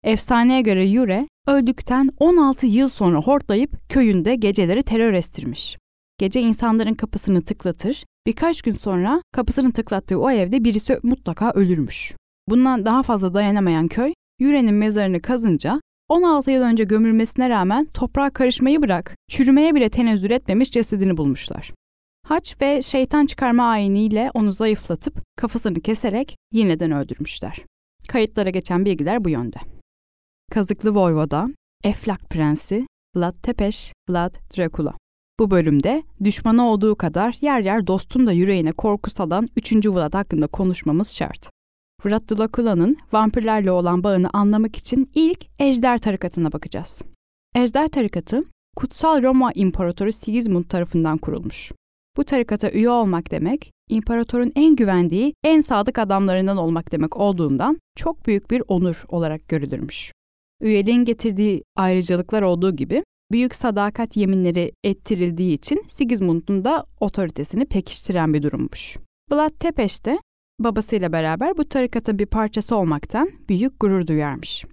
Efsaneye 0.04 0.62
göre 0.62 0.88
Jure, 0.88 1.28
öldükten 1.48 2.10
16 2.20 2.66
yıl 2.66 2.88
sonra 2.88 3.22
hortlayıp 3.22 3.90
köyünde 3.90 4.36
geceleri 4.36 4.84
terör 4.84 5.14
estirmiş. 5.14 5.78
Gece 6.18 6.42
insanların 6.42 6.94
kapısını 6.94 7.42
tıklatır, 7.42 8.06
birkaç 8.28 8.62
gün 8.62 8.72
sonra 8.72 9.22
kapısını 9.32 9.72
tıklattığı 9.72 10.20
o 10.20 10.32
evde 10.32 10.64
birisi 10.64 11.00
mutlaka 11.04 11.52
ölürmüş. 11.52 12.16
Bundan 12.50 12.86
daha 12.86 13.04
fazla 13.04 13.34
dayanamayan 13.34 13.88
köy, 13.88 14.14
Yüre'nin 14.40 14.75
mezarını 14.75 15.22
kazınca 15.22 15.82
16 16.10 16.52
yıl 16.52 16.62
önce 16.62 16.84
gömülmesine 16.84 17.50
rağmen 17.50 17.86
toprağa 17.86 18.30
karışmayı 18.30 18.82
bırak, 18.82 19.16
çürümeye 19.30 19.75
bile 19.75 19.90
tenezzül 19.90 20.32
etmemiş 20.32 20.72
cesedini 20.72 21.18
bulmuşlar. 21.18 21.72
Haç 22.25 22.62
ve 22.62 22.82
şeytan 22.82 23.25
çıkarma 23.25 23.63
ayiniyle 23.63 24.32
onu 24.34 24.51
zayıflatıp 24.51 25.22
kafasını 25.38 25.82
keserek 25.82 26.38
yeniden 26.51 26.91
öldürmüşler. 26.91 27.65
Kayıtlara 28.08 28.50
geçen 28.50 28.86
bilgiler 28.86 29.25
bu 29.25 29.29
yönde. 29.29 29.58
Kazıklı 30.51 30.96
Voyvoda, 30.96 31.48
Eflak 31.84 32.29
Prensi, 32.29 32.88
Vlad 33.15 33.36
Tepeş, 33.44 33.94
Vlad 34.10 34.36
Dracula. 34.58 34.94
Bu 35.39 35.51
bölümde 35.51 36.03
düşmanı 36.24 36.70
olduğu 36.70 36.96
kadar 36.96 37.38
yer 37.41 37.60
yer 37.60 37.88
dostun 37.88 38.27
da 38.27 38.32
yüreğine 38.32 38.72
korku 38.72 39.10
salan 39.10 39.50
3. 39.55 39.75
Vlad 39.75 40.13
hakkında 40.13 40.48
konuşmamız 40.48 41.15
şart. 41.15 41.50
Vlad 42.05 42.29
Dracula'nın 42.29 42.98
vampirlerle 43.12 43.72
olan 43.72 44.03
bağını 44.03 44.29
anlamak 44.34 44.75
için 44.75 45.12
ilk 45.15 45.46
Ejder 45.60 45.98
tarikatına 45.98 46.51
bakacağız. 46.51 47.01
Ejder 47.55 47.88
tarikatı, 47.88 48.44
Kutsal 48.75 49.24
Roma 49.24 49.51
İmparatoru 49.55 50.12
Sigismund 50.12 50.63
tarafından 50.63 51.17
kurulmuş. 51.17 51.72
Bu 52.18 52.24
tarikata 52.24 52.72
üye 52.72 52.90
olmak 52.90 53.32
demek, 53.32 53.72
imparatorun 53.90 54.52
en 54.56 54.76
güvendiği, 54.76 55.34
en 55.44 55.60
sadık 55.60 56.00
adamlarından 56.00 56.58
olmak 56.58 56.92
demek 56.92 57.18
olduğundan 57.18 57.80
çok 57.96 58.28
büyük 58.28 58.52
bir 58.52 58.64
onur 58.68 59.04
olarak 59.08 59.50
görülürmüş. 59.50 60.12
Üyeliğin 60.62 61.06
getirdiği 61.06 61.64
ayrıcalıklar 61.76 62.42
olduğu 62.42 62.76
gibi 62.76 63.04
büyük 63.32 63.56
sadakat 63.56 64.18
yeminleri 64.18 64.72
ettirildiği 64.84 65.54
için 65.54 65.84
Sigismund'un 65.88 66.66
da 66.66 66.86
otoritesini 67.00 67.66
pekiştiren 67.66 68.34
bir 68.34 68.44
durummuş. 68.44 68.98
Vlad 69.32 69.52
Tepes 69.60 70.06
de 70.06 70.20
babasıyla 70.60 71.12
beraber 71.12 71.58
bu 71.58 71.70
tarikatın 71.70 72.20
bir 72.20 72.26
parçası 72.26 72.76
olmaktan 72.76 73.30
büyük 73.50 73.80
gurur 73.80 74.08
duyarmış. 74.08 74.66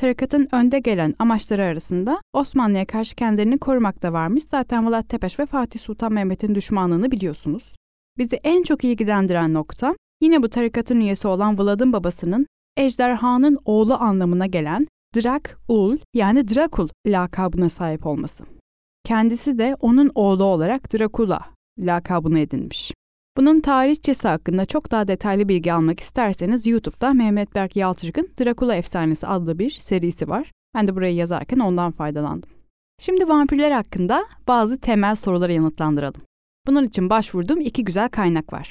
Tarikatın 0.00 0.48
önde 0.52 0.78
gelen 0.78 1.14
amaçları 1.18 1.62
arasında 1.62 2.20
Osmanlı'ya 2.32 2.86
karşı 2.86 3.16
kendilerini 3.16 3.58
korumak 3.58 4.02
da 4.02 4.12
varmış. 4.12 4.42
Zaten 4.42 4.90
Vlad 4.90 5.02
Tepes 5.02 5.38
ve 5.40 5.46
Fatih 5.46 5.80
Sultan 5.80 6.12
Mehmet'in 6.12 6.54
düşmanlığını 6.54 7.10
biliyorsunuz. 7.10 7.76
Bizi 8.18 8.36
en 8.36 8.62
çok 8.62 8.84
ilgilendiren 8.84 9.54
nokta 9.54 9.94
yine 10.20 10.42
bu 10.42 10.50
tarikatın 10.50 11.00
üyesi 11.00 11.28
olan 11.28 11.58
Vlad'ın 11.58 11.92
babasının 11.92 12.46
ejderhanın 12.76 13.58
oğlu 13.64 13.94
anlamına 13.94 14.46
gelen 14.46 14.86
Drak-ul 15.16 15.98
yani 16.14 16.48
Drakul 16.48 16.88
lakabına 17.06 17.68
sahip 17.68 18.06
olması. 18.06 18.44
Kendisi 19.04 19.58
de 19.58 19.76
onun 19.80 20.10
oğlu 20.14 20.44
olarak 20.44 20.92
Drakula 20.92 21.40
lakabını 21.78 22.38
edinmiş. 22.38 22.92
Bunun 23.36 23.60
tarihçesi 23.60 24.28
hakkında 24.28 24.64
çok 24.64 24.90
daha 24.90 25.08
detaylı 25.08 25.48
bilgi 25.48 25.72
almak 25.72 26.00
isterseniz 26.00 26.66
YouTube'da 26.66 27.12
Mehmet 27.12 27.54
Berk 27.54 27.76
Yalçırk'ın 27.76 28.28
Drakula 28.40 28.74
Efsanesi 28.74 29.26
adlı 29.26 29.58
bir 29.58 29.70
serisi 29.70 30.28
var. 30.28 30.52
Ben 30.74 30.88
de 30.88 30.96
burayı 30.96 31.14
yazarken 31.14 31.58
ondan 31.58 31.92
faydalandım. 31.92 32.50
Şimdi 33.00 33.28
vampirler 33.28 33.70
hakkında 33.70 34.24
bazı 34.48 34.80
temel 34.80 35.14
soruları 35.14 35.52
yanıtlandıralım. 35.52 36.22
Bunun 36.66 36.84
için 36.84 37.10
başvurduğum 37.10 37.60
iki 37.60 37.84
güzel 37.84 38.08
kaynak 38.08 38.52
var. 38.52 38.70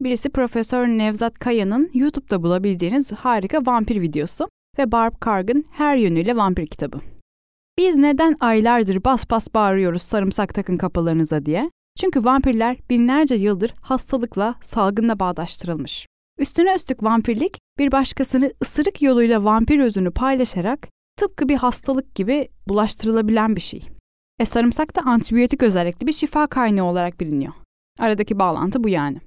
Birisi 0.00 0.30
Profesör 0.30 0.86
Nevzat 0.86 1.38
Kaya'nın 1.38 1.90
YouTube'da 1.94 2.42
bulabileceğiniz 2.42 3.12
harika 3.12 3.66
vampir 3.66 4.00
videosu 4.00 4.48
ve 4.78 4.92
Barb 4.92 5.14
Cargan 5.24 5.64
her 5.70 5.96
yönüyle 5.96 6.36
vampir 6.36 6.66
kitabı. 6.66 6.98
Biz 7.78 7.96
neden 7.96 8.36
aylardır 8.40 9.04
bas 9.04 9.30
bas 9.30 9.48
bağırıyoruz 9.54 10.02
sarımsak 10.02 10.54
takın 10.54 10.76
kapılarınıza 10.76 11.46
diye? 11.46 11.70
Çünkü 12.00 12.24
vampirler 12.24 12.76
binlerce 12.90 13.34
yıldır 13.34 13.74
hastalıkla, 13.80 14.54
salgınla 14.60 15.18
bağdaştırılmış. 15.18 16.06
Üstüne 16.38 16.74
üstlük 16.74 17.02
vampirlik 17.02 17.58
bir 17.78 17.92
başkasını 17.92 18.52
ısırık 18.62 19.02
yoluyla 19.02 19.44
vampir 19.44 19.78
özünü 19.78 20.10
paylaşarak 20.10 20.88
tıpkı 21.16 21.48
bir 21.48 21.56
hastalık 21.56 22.14
gibi 22.14 22.48
bulaştırılabilen 22.68 23.56
bir 23.56 23.60
şey. 23.60 23.82
E 24.38 24.44
sarımsak 24.44 24.96
da 24.96 25.00
antibiyotik 25.02 25.62
özellikli 25.62 26.06
bir 26.06 26.12
şifa 26.12 26.46
kaynağı 26.46 26.86
olarak 26.86 27.20
biliniyor. 27.20 27.52
Aradaki 27.98 28.38
bağlantı 28.38 28.84
bu 28.84 28.88
yani. 28.88 29.20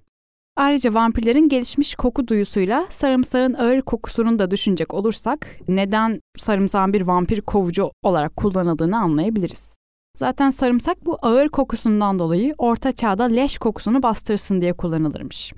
Ayrıca 0.55 0.93
vampirlerin 0.93 1.49
gelişmiş 1.49 1.95
koku 1.95 2.27
duyusuyla 2.27 2.87
sarımsağın 2.89 3.53
ağır 3.53 3.81
kokusunu 3.81 4.39
da 4.39 4.51
düşünecek 4.51 4.93
olursak 4.93 5.47
neden 5.67 6.19
sarımsağın 6.37 6.93
bir 6.93 7.01
vampir 7.01 7.41
kovucu 7.41 7.91
olarak 8.03 8.35
kullanıldığını 8.35 8.97
anlayabiliriz. 8.97 9.80
Zaten 10.17 10.49
sarımsak 10.49 11.05
bu 11.05 11.17
ağır 11.21 11.49
kokusundan 11.49 12.19
dolayı 12.19 12.55
orta 12.57 12.91
çağda 12.91 13.23
leş 13.23 13.57
kokusunu 13.57 14.03
bastırsın 14.03 14.61
diye 14.61 14.73
kullanılırmış. 14.73 15.53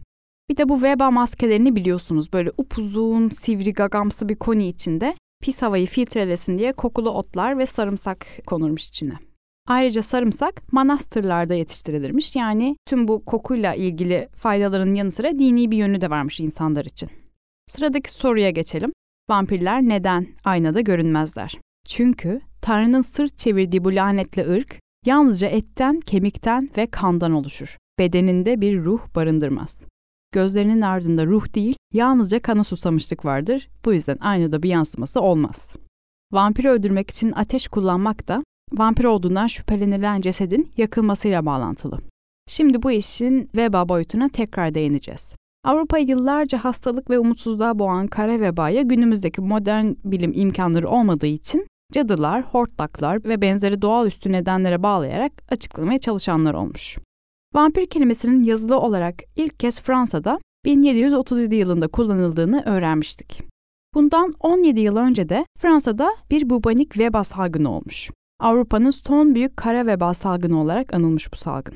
Bir 0.50 0.58
de 0.58 0.70
bu 0.70 0.84
veba 0.84 1.12
maskelerini 1.12 1.76
biliyorsunuz 1.76 2.34
böyle 2.34 2.52
upuzun, 2.58 3.28
sivri 3.28 3.74
gagamsı 3.74 4.30
bir 4.30 4.36
koni 4.36 4.68
içinde 4.68 5.16
pis 5.42 5.62
havayı 5.62 5.88
filtrelesin 5.88 6.58
diye 6.58 6.74
kokulu 6.74 7.10
otlar 7.10 7.58
ve 7.58 7.66
sarımsak 7.66 8.26
konurmuş 8.46 8.88
içine. 8.88 9.14
Ayrıca 9.68 10.02
sarımsak 10.02 10.74
manastırlarda 10.74 11.54
yetiştirilirmiş. 11.54 12.36
Yani 12.36 12.76
tüm 12.86 13.08
bu 13.08 13.26
kokuyla 13.26 13.76
ilgili 13.76 14.30
faydaların 14.36 14.96
yanı 14.96 15.12
sıra 15.12 15.38
dini 15.40 15.72
bir 15.72 15.78
yönü 15.78 16.02
de 16.02 16.10
varmış 16.10 16.40
insanlar 16.40 16.86
için. 16.86 17.10
Sıradaki 17.68 18.12
soruya 18.12 18.50
geçelim. 18.50 18.94
Vampirler 19.30 19.82
neden 19.82 20.28
aynada 20.46 20.82
görünmezler? 20.82 21.60
Çünkü 21.88 22.42
Tanrı'nın 22.64 23.02
sırt 23.02 23.38
çevirdiği 23.38 23.84
bu 23.84 23.96
lanetli 23.96 24.50
ırk 24.50 24.80
yalnızca 25.06 25.48
etten, 25.48 26.00
kemikten 26.00 26.70
ve 26.78 26.88
kandan 26.88 27.32
oluşur. 27.32 27.78
Bedeninde 28.00 28.62
bir 28.62 28.84
ruh 28.84 29.02
barındırmaz. 29.16 29.84
Gözlerinin 30.32 30.82
ardında 30.82 31.26
ruh 31.26 31.56
değil, 31.56 31.76
yalnızca 31.94 32.40
kana 32.40 32.64
susamışlık 32.64 33.26
vardır. 33.26 33.70
Bu 33.86 33.94
yüzden 33.94 34.18
aynada 34.22 34.64
bir 34.64 34.70
yansıması 34.70 35.22
olmaz. 35.22 35.74
Vampiri 36.32 36.70
öldürmek 36.70 37.10
için 37.10 37.32
ateş 37.36 37.68
kullanmak 37.68 38.28
da 38.28 38.44
vampir 38.74 39.04
olduğundan 39.04 39.48
şüphelenilen 39.48 40.22
cesedin 40.22 40.72
yakılmasıyla 40.78 41.46
bağlantılı. 41.46 42.00
Şimdi 42.48 42.84
bu 42.84 42.92
işin 42.92 43.50
veba 43.56 43.90
boyutuna 43.90 44.30
tekrar 44.30 44.74
değineceğiz. 44.74 45.36
Avrupa 45.66 45.98
yıllarca 45.98 46.64
hastalık 46.64 47.10
ve 47.10 47.20
umutsuzluğa 47.20 47.80
boğan 47.80 48.08
kara 48.08 48.40
vebaya 48.40 48.82
günümüzdeki 48.82 49.42
modern 49.42 49.86
bilim 50.06 50.32
imkanları 50.36 50.88
olmadığı 50.88 51.28
için 51.28 51.68
cadılar, 51.94 52.44
hortlaklar 52.44 53.24
ve 53.24 53.42
benzeri 53.42 53.82
doğaüstü 53.82 54.32
nedenlere 54.32 54.84
bağlayarak 54.84 55.32
açıklamaya 55.50 56.00
çalışanlar 56.00 56.54
olmuş. 56.54 56.98
Vampir 57.54 57.86
kelimesinin 57.86 58.44
yazılı 58.44 58.80
olarak 58.80 59.16
ilk 59.36 59.60
kez 59.60 59.82
Fransa'da 59.82 60.40
1737 60.66 61.56
yılında 61.56 61.88
kullanıldığını 61.88 62.64
öğrenmiştik. 62.66 63.44
Bundan 63.94 64.36
17 64.40 64.80
yıl 64.80 64.98
önce 64.98 65.30
de 65.30 65.46
Fransa'da 65.58 66.16
bir 66.32 66.50
bubanik 66.50 66.98
veba 66.98 67.24
salgını 67.24 67.72
olmuş. 67.72 68.10
Avrupa'nın 68.40 68.90
son 68.90 69.36
büyük 69.36 69.58
kara 69.58 69.86
veba 69.86 70.14
salgını 70.14 70.62
olarak 70.62 70.94
anılmış 70.94 71.32
bu 71.32 71.36
salgın. 71.36 71.76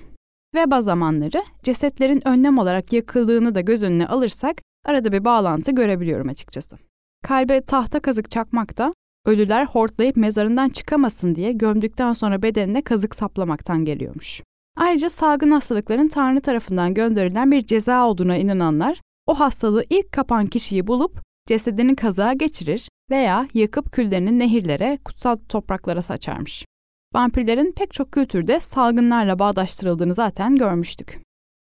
Veba 0.55 0.81
zamanları 0.81 1.43
cesetlerin 1.63 2.27
önlem 2.27 2.57
olarak 2.57 2.93
yakıldığını 2.93 3.55
da 3.55 3.61
göz 3.61 3.83
önüne 3.83 4.07
alırsak 4.07 4.61
arada 4.85 5.11
bir 5.11 5.25
bağlantı 5.25 5.71
görebiliyorum 5.71 6.29
açıkçası. 6.29 6.77
Kalbe 7.23 7.61
tahta 7.61 7.99
kazık 7.99 8.31
çakmak 8.31 8.77
da 8.77 8.93
ölüler 9.27 9.65
hortlayıp 9.65 10.15
mezarından 10.15 10.69
çıkamasın 10.69 11.35
diye 11.35 11.51
gömdükten 11.51 12.13
sonra 12.13 12.41
bedenine 12.41 12.81
kazık 12.81 13.15
saplamaktan 13.15 13.85
geliyormuş. 13.85 14.43
Ayrıca 14.77 15.09
salgın 15.09 15.51
hastalıkların 15.51 16.07
Tanrı 16.07 16.41
tarafından 16.41 16.93
gönderilen 16.93 17.51
bir 17.51 17.61
ceza 17.61 18.07
olduğuna 18.07 18.37
inananlar 18.37 19.01
o 19.27 19.39
hastalığı 19.39 19.83
ilk 19.89 20.11
kapan 20.11 20.45
kişiyi 20.45 20.87
bulup 20.87 21.21
cesedini 21.47 21.95
kazığa 21.95 22.33
geçirir 22.33 22.89
veya 23.09 23.47
yakıp 23.53 23.91
küllerini 23.91 24.39
nehirlere, 24.39 24.97
kutsal 25.05 25.35
topraklara 25.49 26.01
saçarmış. 26.01 26.65
Vampirlerin 27.13 27.71
pek 27.71 27.93
çok 27.93 28.11
kültürde 28.11 28.59
salgınlarla 28.59 29.39
bağdaştırıldığını 29.39 30.13
zaten 30.13 30.55
görmüştük. 30.55 31.19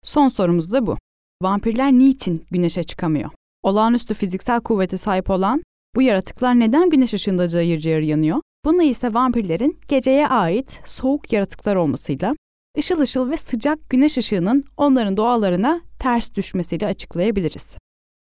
Son 0.04 0.28
sorumuz 0.28 0.72
da 0.72 0.88
bu. 0.88 0.98
Vampirler 1.42 1.92
niçin 1.92 2.46
güneşe 2.52 2.84
çıkamıyor? 2.84 3.30
Olağanüstü 3.64 4.14
fiziksel 4.14 4.62
kuvvete 4.62 4.98
sahip 4.98 5.30
olan 5.30 5.64
bu 5.96 6.02
yaratıklar 6.02 6.60
neden 6.60 6.90
güneş 6.90 7.14
ışığında 7.14 7.48
cayır 7.48 7.80
cayır 7.80 8.02
yanıyor? 8.02 8.42
Bunu 8.66 8.84
ise 8.84 9.14
vampirlerin 9.14 9.78
geceye 9.88 10.28
ait 10.28 10.82
soğuk 10.86 11.34
yaratıklar 11.34 11.76
olmasıyla, 11.76 12.36
ışıl 12.78 13.00
ışıl 13.00 13.30
ve 13.30 13.38
sıcak 13.38 13.90
güneş 13.90 14.18
ışığının 14.18 14.64
onların 14.78 15.18
doğalarına 15.18 15.82
ters 16.00 16.36
düşmesiyle 16.36 16.88
açıklayabiliriz. 16.88 17.78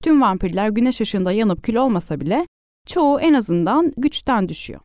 Tüm 0.05 0.21
vampirler 0.21 0.69
güneş 0.69 1.01
ışığında 1.01 1.33
yanıp 1.33 1.63
kül 1.63 1.75
olmasa 1.75 2.21
bile 2.21 2.47
çoğu 2.87 3.21
en 3.21 3.35
azından 3.35 3.93
güçten 3.97 4.49
düşüyor. 4.49 4.81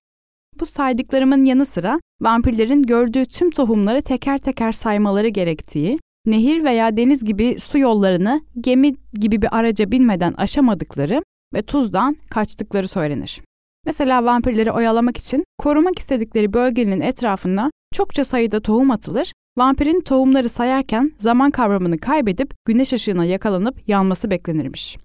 Bu 0.60 0.66
saydıklarımın 0.66 1.46
yanı 1.46 1.66
sıra 1.66 2.00
vampirlerin 2.22 2.84
gördüğü 2.84 3.26
tüm 3.26 3.50
tohumları 3.50 4.02
teker 4.02 4.38
teker 4.38 4.72
saymaları 4.72 5.28
gerektiği, 5.28 6.00
nehir 6.26 6.64
veya 6.64 6.98
deniz 6.98 7.24
gibi 7.24 7.60
su 7.60 7.78
yollarını 7.78 8.42
gemi 8.62 8.94
gibi 9.14 9.42
bir 9.42 9.58
araca 9.58 9.92
binmeden 9.92 10.34
aşamadıkları 10.34 11.24
ve 11.54 11.62
tuzdan 11.62 12.18
kaçtıkları 12.30 12.88
söylenir. 12.88 13.42
Mesela 13.86 14.26
vampirleri 14.26 14.72
oyalamak 14.72 15.18
için 15.18 15.44
korumak 15.58 16.00
istedikleri 16.00 16.54
bölgenin 16.54 17.02
etrafına 17.02 17.72
çokça 17.94 18.24
sayıda 18.24 18.60
tohum 18.60 18.92
atılır, 18.92 19.34
vampirin 19.58 20.02
tohumları 20.02 20.50
sayarken 20.50 21.12
zaman 21.18 21.52
kavramını 21.52 21.98
kaybedip 21.98 22.54
güneş 22.66 22.94
ışığına 22.94 23.26
yakalanıp 23.26 23.90
yanması 23.90 24.32
beklenirmiş. 24.32 24.98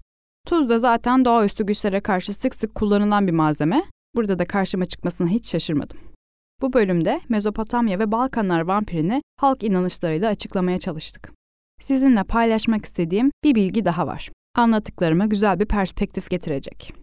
Tuz 0.47 0.69
da 0.69 0.77
zaten 0.77 1.25
doğaüstü 1.25 1.65
güçlere 1.65 2.01
karşı 2.01 2.33
sık 2.33 2.55
sık 2.55 2.75
kullanılan 2.75 3.27
bir 3.27 3.31
malzeme. 3.31 3.83
Burada 4.15 4.39
da 4.39 4.45
karşıma 4.45 4.85
çıkmasına 4.85 5.27
hiç 5.27 5.51
şaşırmadım. 5.51 5.97
Bu 6.61 6.73
bölümde 6.73 7.21
Mezopotamya 7.29 7.99
ve 7.99 8.11
Balkanlar 8.11 8.61
vampirini 8.61 9.21
halk 9.39 9.63
inanışlarıyla 9.63 10.29
açıklamaya 10.29 10.77
çalıştık. 10.77 11.31
Sizinle 11.81 12.23
paylaşmak 12.23 12.85
istediğim 12.85 13.31
bir 13.43 13.55
bilgi 13.55 13.85
daha 13.85 14.07
var. 14.07 14.29
Anlattıklarıma 14.55 15.25
güzel 15.25 15.59
bir 15.59 15.65
perspektif 15.65 16.29
getirecek. 16.29 16.93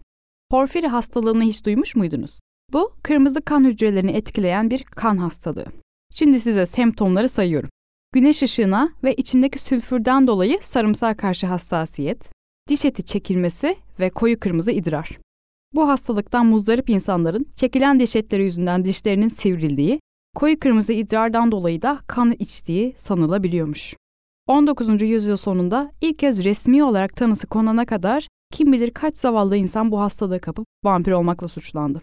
Porfiri 0.49 0.87
hastalığını 0.87 1.43
hiç 1.43 1.65
duymuş 1.65 1.95
muydunuz? 1.95 2.39
Bu, 2.73 2.93
kırmızı 3.03 3.41
kan 3.41 3.63
hücrelerini 3.63 4.11
etkileyen 4.11 4.69
bir 4.69 4.83
kan 4.83 5.17
hastalığı. 5.17 5.65
Şimdi 6.13 6.39
size 6.39 6.65
semptomları 6.65 7.29
sayıyorum. 7.29 7.69
Güneş 8.13 8.43
ışığına 8.43 8.89
ve 9.03 9.13
içindeki 9.13 9.59
sülfürden 9.59 10.27
dolayı 10.27 10.57
sarımsağa 10.61 11.17
karşı 11.17 11.47
hassasiyet, 11.47 12.31
diş 12.69 12.85
eti 12.85 13.03
çekilmesi 13.03 13.75
ve 13.99 14.09
koyu 14.09 14.39
kırmızı 14.39 14.71
idrar. 14.71 15.09
Bu 15.73 15.87
hastalıktan 15.89 16.45
muzdarip 16.45 16.89
insanların 16.89 17.45
çekilen 17.55 17.99
diş 17.99 18.15
etleri 18.15 18.43
yüzünden 18.43 18.85
dişlerinin 18.85 19.29
sivrildiği, 19.29 19.99
koyu 20.35 20.59
kırmızı 20.59 20.93
idrardan 20.93 21.51
dolayı 21.51 21.81
da 21.81 21.99
kan 22.07 22.31
içtiği 22.31 22.93
sanılabiliyormuş. 22.97 23.95
19. 24.53 25.01
yüzyıl 25.01 25.35
sonunda 25.35 25.91
ilk 26.01 26.19
kez 26.19 26.43
resmi 26.43 26.83
olarak 26.83 27.15
tanısı 27.15 27.47
konana 27.47 27.85
kadar 27.85 28.27
kim 28.51 28.73
bilir 28.73 28.91
kaç 28.91 29.17
zavallı 29.17 29.57
insan 29.57 29.91
bu 29.91 30.01
hastalığı 30.01 30.39
kapıp 30.39 30.65
vampir 30.83 31.11
olmakla 31.11 31.47
suçlandı. 31.47 32.01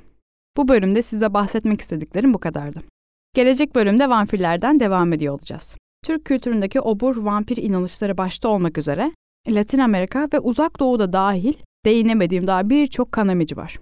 Bu 0.57 0.69
bölümde 0.69 1.03
size 1.03 1.35
bahsetmek 1.35 1.81
istediklerim 1.81 2.35
bu 2.35 2.39
kadardı. 2.39 2.81
Gelecek 3.35 3.75
bölümde 3.75 4.09
vampirlerden 4.09 4.81
devam 4.81 5.13
ediyor 5.13 5.35
olacağız. 5.35 5.77
Türk 6.05 6.25
kültüründeki 6.25 6.81
obur 6.81 7.17
vampir 7.17 7.57
inanışları 7.57 8.19
başta 8.19 8.49
olmak 8.49 8.79
üzere 8.79 9.13
Latin 9.49 9.79
Amerika 9.79 10.29
ve 10.33 10.41
Uzak 10.41 10.81
Doğu'da 10.81 11.13
dahil 11.13 11.55
değinemediğim 11.85 12.47
daha 12.47 12.71
birçok 12.71 13.13
kanamici 13.13 13.57
var. 13.57 13.79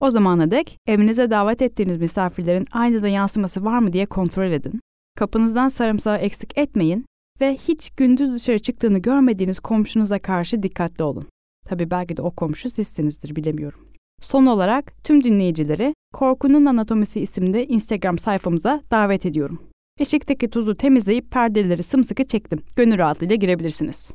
O 0.00 0.10
zamana 0.10 0.50
dek 0.50 0.76
evinize 0.86 1.30
davet 1.30 1.62
ettiğiniz 1.62 2.00
misafirlerin 2.00 2.66
aynada 2.72 3.08
yansıması 3.08 3.64
var 3.64 3.78
mı 3.78 3.92
diye 3.92 4.06
kontrol 4.06 4.50
edin. 4.50 4.80
Kapınızdan 5.16 5.68
sarımsağı 5.68 6.16
eksik 6.16 6.58
etmeyin 6.58 7.04
ve 7.42 7.54
hiç 7.54 7.90
gündüz 7.90 8.32
dışarı 8.32 8.58
çıktığını 8.58 8.98
görmediğiniz 8.98 9.60
komşunuza 9.60 10.18
karşı 10.18 10.62
dikkatli 10.62 11.04
olun. 11.04 11.26
Tabii 11.68 11.90
belki 11.90 12.16
de 12.16 12.22
o 12.22 12.30
komşu 12.30 12.70
sizsinizdir 12.70 13.36
bilemiyorum. 13.36 13.80
Son 14.20 14.46
olarak 14.46 15.04
tüm 15.04 15.24
dinleyicileri 15.24 15.94
Korkunun 16.12 16.64
Anatomisi 16.64 17.20
isimli 17.20 17.64
Instagram 17.64 18.18
sayfamıza 18.18 18.82
davet 18.90 19.26
ediyorum. 19.26 19.58
Eşikteki 20.00 20.50
tuzu 20.50 20.76
temizleyip 20.76 21.30
perdeleri 21.30 21.82
sımsıkı 21.82 22.24
çektim. 22.24 22.62
Gönül 22.76 22.98
rahatlığıyla 22.98 23.36
girebilirsiniz. 23.36 24.10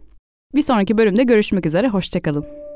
Bir 0.56 0.62
sonraki 0.62 0.98
bölümde 0.98 1.24
görüşmek 1.24 1.66
üzere, 1.66 1.88
hoşçakalın. 1.88 2.67